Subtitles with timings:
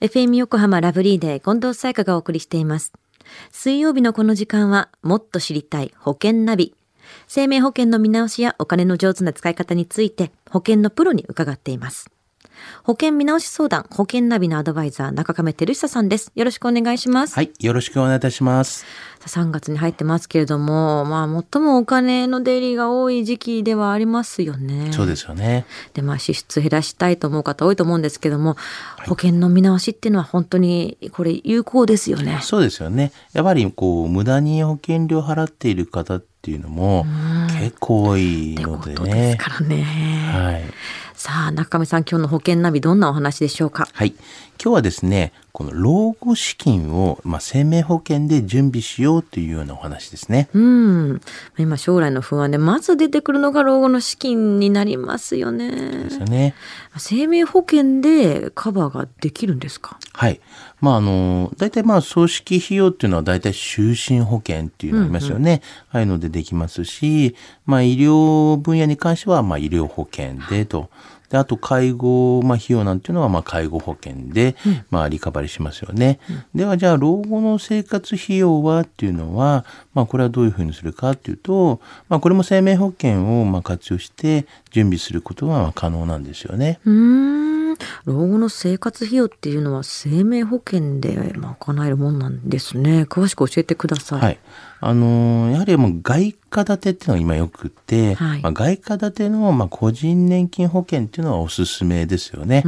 [0.00, 2.94] FM 横浜ラブリーデー近藤彩香がお送りしています。
[3.52, 6.74] 水曜日のこの時間はもっと知りたい保険ナビ。
[7.28, 12.10] 生命保険の見直しやお金の上手な使い方について保険のプロに伺っています。
[12.84, 16.32] 保険見直し相談保険ナビのアドバイザー中亀照久さんです。
[16.34, 17.34] よろしくお願いします。
[17.34, 18.84] はい、よろしくお願いいたします。
[19.26, 24.92] さあ3月に入ってますけれども、まあ最もお金の出入りが多い時期ではありますよね。
[24.92, 25.66] そうですよね。
[25.92, 28.56] で、まあ支出減らしたいと思う方多いと思うんですけども、
[29.06, 32.38] 保険の見直しっていうのは本当にこれ有効ですよね。
[32.42, 33.12] そうですよね。
[33.34, 37.04] やっぱりこう無駄に保険料払っている方っていうのも
[37.58, 39.36] 結構多いのでね。
[39.38, 39.82] からね。
[40.32, 40.62] はい。
[41.22, 43.86] さあ、中上さん、今日の保険ナビどんなお話でしょうか？
[43.92, 44.14] はい。
[44.62, 50.50] 今日はですね、この老後資金を、まあ、生命保険で準備しようというようなお話ですね。
[50.52, 51.20] うん。
[51.56, 56.18] 今将来の不安で、まず出てくるのが老後の資金になりますよねです。
[56.18, 56.54] よね。
[56.98, 59.98] 生命保険でカバーができるんですか？
[60.12, 60.42] はい。
[60.82, 65.62] まあ、あの、大体まあ、葬式費用っていうのは大体就寝保険っていうのありますよね。
[65.90, 70.90] ああいうのでできますし、まあ、医療分野に関しては、まあ、医療保険でと。
[71.30, 74.56] で、あと、介護、まあ、費用なんていうのは、まあ、介護保険で、
[74.90, 76.18] まあ、リカバリーしますよね。
[76.54, 79.64] では、じゃあ、老後の生活費用はっていうのは、
[79.94, 86.80] まあ、これはどういうふうにするかっていうと、まあ、これも生命保険を、まあ、活用して準備することがまあ可能なんですよね。
[86.84, 87.49] うーん。
[88.04, 93.02] 老後の生活費用っていうのは生命保険で賄えるもんなんですね。
[93.02, 94.20] 詳しく教えてください。
[94.20, 94.38] はい。
[94.80, 102.64] あのーやはりもう外貨建てっていうのが今よくって、はいまあ、外貨建てのまあ個人年金保険っていうのはおすすめですよね。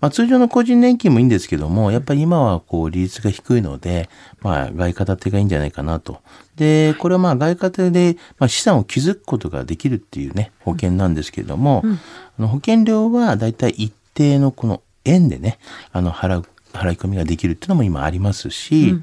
[0.00, 4.08] まあ、通常の個人年金もいいんですけども、やっぱり今はこう利率が低いので、
[4.40, 6.20] まあ外貨建てがいいんじゃないかなと。
[6.56, 15.58] で、これはまあ外貨建てでまあ資産を築くことができるっていうね、保険なんですけれども、あの保険料はだいたい一定のこの円でね、
[15.92, 19.02] あの払う、払い込みができるっていうのも今ありますし、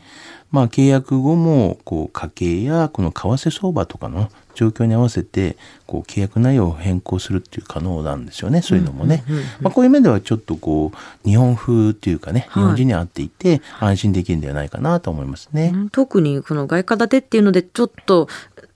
[0.51, 9.23] まあ契約後もこう家計やこの為替相場とかの状況に合わせてこう契約内容を変更するっていう可能なんですよねそういうのもね。
[9.61, 15.71] まあこういう面ではちょっとこう日本風っていうかね、日本人に合っていて安心できるんではないかなと思いますね。
[15.73, 18.27] うん特にこの外貨建てっていうのでちょっと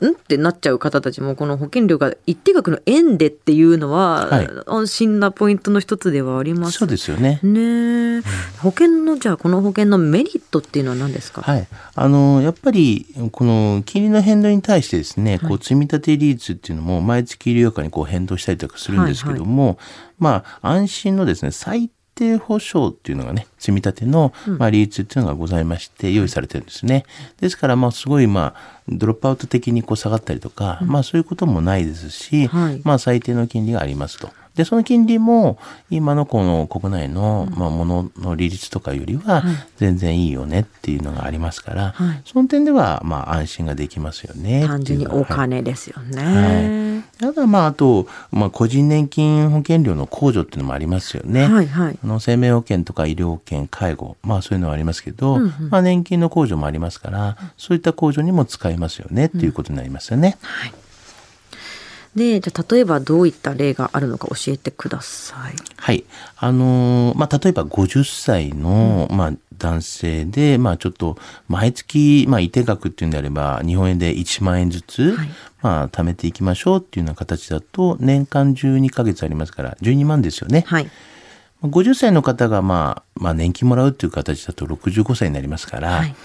[0.02, 0.12] ん？
[0.12, 4.50] ってなっちゃう方たちもこの保険料が一定額の円でっていうのは、はい。
[4.66, 6.78] 安心なポイントの一つではあります。
[6.78, 7.40] そうですよね。
[7.44, 8.22] ねえ、
[8.62, 11.68] 保険のじゃあこの保険のメリットっていうのは何ですか、はい。
[11.96, 19.78] あの、やっぱり、この金利の変動に対してですね、こう、積み立て利率っていうのも毎月利用価にこう変動したりとかするんですけども、
[20.20, 27.06] まあ、安心のですね、最低保証っていうのがね、積み立ての、まあ、利率っていうのがございまして、用意されてるんですね。
[27.40, 34.30] ですから、まあ、すごい、まあ、ドロップアウト的にこう下がったりとか、まあ、そういうこともないですし、はいまあ、最低の金利がありますと。
[34.56, 35.58] で、その金利も、
[35.90, 39.44] 今のこの国内の、まあ、ものの利率とかよりは、
[39.78, 44.66] 全然いいよねっていうのがありますから、はいその点では、まあ、安心ができますよね。
[44.68, 47.04] 単純にお金ですよね。
[47.20, 51.48] ただ、まあ、あと、まあ、個人年金保険料の控除っていうのもありますよね。
[51.48, 55.40] はいはいあの生命保険とか医療保険、介護、まあそういうのはありますけど、
[55.70, 60.38] まあ年金の控除もありますから、そういった控除にも使えますよねっていうことになりますよね。
[62.16, 65.56] でじゃあ例えばどういった例があるのか教えてください。
[65.78, 66.04] はい。
[66.38, 75.30] あのーまあ、例えば50歳の、まあ、男性で、まあ、ちょっと、毎月、まあ、一定額っていうんであれば、日本円で1万円ずつ、はい
[75.62, 80.66] まあ、貯めていきましょうっていうような形だと、年間12ヶ月ありますから、12万ですよね。
[80.68, 80.90] はい。
[81.64, 86.16] 50歳の方が、まあ、まあ、年金もらうっていう形だと65歳になりますから、はい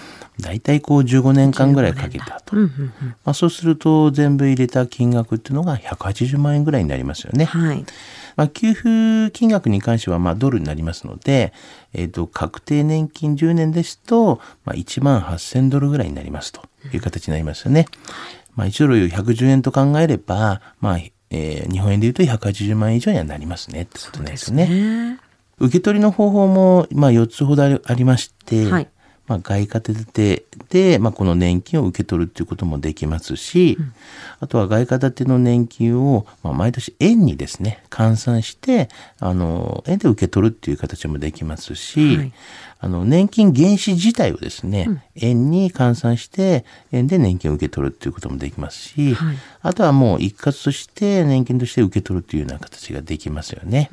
[0.40, 2.56] 大体こう15年間ぐらいかけたと。
[2.56, 7.44] うんうんうんまあ、そうすると、全部入れた金額っていうのが180万円ぐらいになりますよね。
[7.46, 7.84] はい。
[8.36, 11.52] まあ、給付金額に関してはまあドルになりますので、
[11.92, 16.62] えっ、と、確定年金10年ですと、まあ、1万8000ドルぐらいになりますと
[16.92, 17.86] いう形になりますよね。
[18.54, 20.98] まあ、1ドル110円と考えれば、まあ、
[21.30, 24.66] えー日本円で言うと180万円以上にはなりますねってことですね。
[24.68, 25.18] ね
[25.58, 28.88] 受け取りの方法も、まあ、4つほどありありまして、はい
[29.28, 33.78] まあ、外貨建てで、まあ、この年金を受け取るっていうこともできますし、
[34.40, 38.88] あとは外貨建ての年金を、まあ、毎年円にですね、換算して、
[39.20, 42.32] あの、円で受け取るっていう形もできますし、はい。
[42.80, 49.36] あの、年金原資自体をですね、円に換算して、円で年金を受け取るっていうこともできますし、はい。
[49.62, 53.88] あとはもう一括として年金として受け取るっていうような形ができますよね。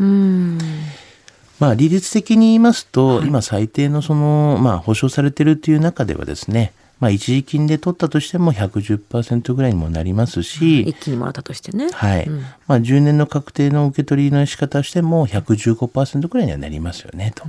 [1.60, 1.68] うん。
[1.68, 11.90] まあ、利率的に言いますと、今最低のその、まあ、保証されてるっていう中ではですね、まあ、一時金で取ったとしても110%ぐらいにもなりますし、一気にもらったとしてね。
[11.92, 12.24] はい。
[12.24, 17.44] うんまあ、10年の確定の受け取りの仕方をしても115%ぐらいにはなりますよね、と。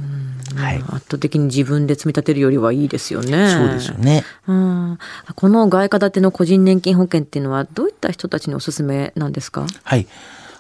[0.56, 0.79] はい。
[0.88, 3.49] 圧倒的に自分で積み立てるよりはいいですよね。
[3.49, 4.25] そうですよね。
[4.49, 4.99] うん
[5.37, 9.64] この外貨建ての個人年金保険っていうのはどういった人たちにおすすめなんですか？
[9.85, 10.08] はい。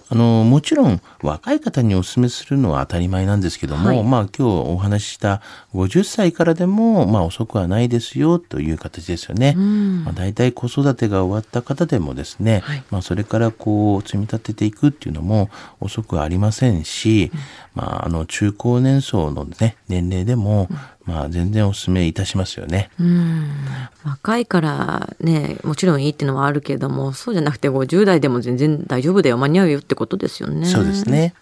[0.08, 4.02] あの、もちろん若い方にお勧めするのは当たり前なんですけども、はい。
[4.04, 5.42] まあ今日お話しした
[5.74, 9.54] 50歳からでも、まあ遅くはないですよという形ですよね。
[9.56, 10.04] うん。
[10.04, 12.84] まあ、大体子育てが終わった方でもですね、はい。
[12.90, 15.50] まあそれからこう積み立てていくっていうのも
[15.80, 17.32] 遅くはありませんし、
[17.74, 20.68] まああの中高年層のね、年齢でも、
[21.06, 22.90] まあ全然お勧めいたしますよね。
[23.00, 23.48] うん
[24.04, 30.66] 若いからねもちろんいいっていうのはあるけれどもそうじゃなくて50代でも全然大丈夫だよ間に合うよってことですよね。
[30.66, 31.34] そうですね。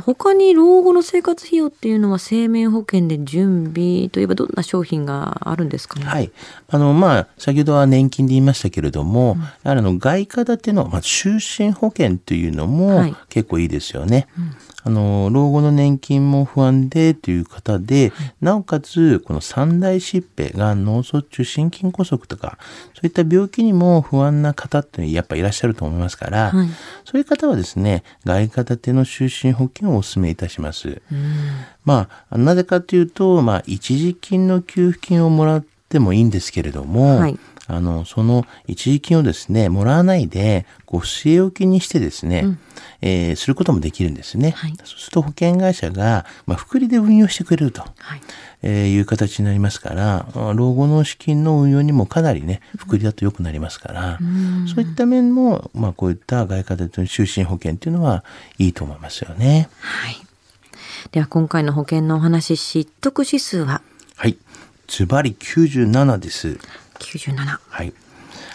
[0.00, 6.06] 他に老後の生活費用っていうのは生命保険で準備といえばどんな商品があるんですかね？
[6.06, 6.30] はい。
[6.68, 14.26] あの、まあ、先ほどは年金で言いましたけれども、やはりあの、外貨建ての、まあ、就寝保険というのもはい結構いいですよね。
[14.84, 22.58] あの、老後の年金も不安でという方で、なおかつ、この三大疾病が脳卒中、心筋梗塞とか、
[22.94, 26.68] そういった病気にも不安な方ってやっぱいらっしゃると思いますから、はい
[27.04, 31.02] そういう方はですね、外貨建ての就寝保険をお勧めいたします。
[31.84, 37.38] まあ、なぜかというと、まあ、一時金の給付金をもらってもいいんですけれども、はい
[37.76, 42.58] あの、その一時金をですね、もらわないで、こう、据え置きにしてですね、
[43.00, 44.52] えーすることもできるんですね。
[44.52, 47.82] はいそうすると保険会社が、まあ、福利で運用してくれると。
[47.98, 48.20] はい
[48.64, 54.18] えーいう形になりますから、あ老後の資金の運用にもかなりね、福利だと良くなりますから、
[54.72, 58.22] そういった面も、まあこういった外貨建ての就寝保険っていうのは
[58.58, 59.68] いいと思いますよね。
[59.80, 60.16] はい。
[61.10, 63.82] では今回の保険のお話知得指数は？
[64.14, 64.36] はい。
[64.86, 66.58] ズバリ97です。
[67.02, 67.58] 97。
[67.68, 67.92] はい。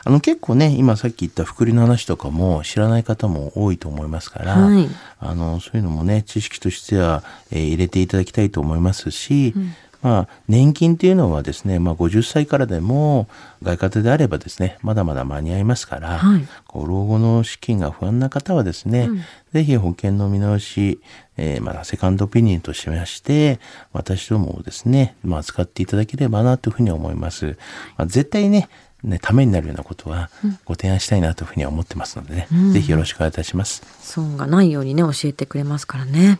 [0.03, 4.87] あの結構ね、今さっき言った福利の話とかも知らない方も多いと思いますから、はい
[5.19, 9.53] あの、そういうのもね、知識としては、えー入れていただきたいと思いますし、
[10.01, 13.27] まあ、年金っていうのはですね、まあ、50歳からでも、
[13.63, 19.09] 外貨であればですね、まだまだ間に合いますから、はい老後の資金が不安な方はですね、
[19.51, 21.01] ぜひ保険の見直し、
[21.37, 23.59] えーまあ、セカンドオピニオンとしまして、
[23.93, 27.57] 私どもをですね、まあ、使っていただければなというふうに思います。
[27.97, 28.69] まあ、絶対ね、
[29.03, 30.29] ね、ためになるようなことは
[30.65, 33.83] ご提案したいなというふうには思ってますのでね、ぜひよろしくお願いいたします。
[34.01, 36.39] 損がないようにね、教えてくれますからね。